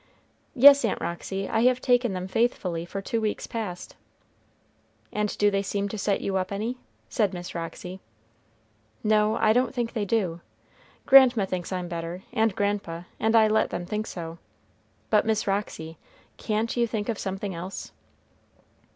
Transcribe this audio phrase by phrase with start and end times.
[0.55, 3.95] "Yes, Aunt Roxy, I have taken them faithfully for two weeks past."
[5.13, 7.99] "And do they seem to set you up any?" said Miss Roxy.
[9.03, 10.41] "No, I don't think they do.
[11.05, 14.39] Grandma thinks I'm better, and grandpa, and I let them think so;
[15.11, 15.99] but Miss Roxy,
[16.37, 17.91] can't you think of something else?"